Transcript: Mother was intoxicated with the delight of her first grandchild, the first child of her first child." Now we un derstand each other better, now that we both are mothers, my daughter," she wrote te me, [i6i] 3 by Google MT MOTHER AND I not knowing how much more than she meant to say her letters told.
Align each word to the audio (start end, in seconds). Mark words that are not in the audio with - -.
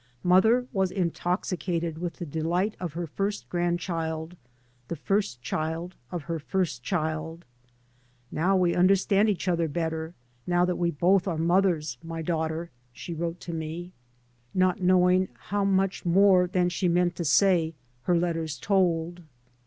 Mother 0.23 0.65
was 0.73 0.89
intoxicated 0.89 1.99
with 1.99 2.13
the 2.15 2.25
delight 2.25 2.75
of 2.79 2.93
her 2.93 3.05
first 3.05 3.47
grandchild, 3.49 4.35
the 4.87 4.95
first 4.95 5.43
child 5.43 5.93
of 6.11 6.23
her 6.23 6.39
first 6.39 6.81
child." 6.81 7.45
Now 8.31 8.57
we 8.57 8.73
un 8.75 8.87
derstand 8.87 9.29
each 9.29 9.47
other 9.47 9.67
better, 9.67 10.15
now 10.47 10.65
that 10.65 10.77
we 10.77 10.89
both 10.89 11.27
are 11.27 11.37
mothers, 11.37 11.99
my 12.03 12.23
daughter," 12.23 12.71
she 12.91 13.13
wrote 13.13 13.39
te 13.39 13.51
me, 13.51 13.59
[i6i] 13.61 13.61
3 13.61 13.73
by 13.77 13.83
Google 13.83 13.89
MT 13.93 13.93
MOTHER 14.53 14.53
AND 14.53 14.63
I 14.63 14.65
not 14.65 14.87
knowing 14.99 15.27
how 15.35 15.63
much 15.65 16.03
more 16.07 16.47
than 16.47 16.69
she 16.69 16.87
meant 16.87 17.15
to 17.17 17.23
say 17.23 17.75
her 18.05 18.17
letters 18.17 18.57
told. 18.57 19.21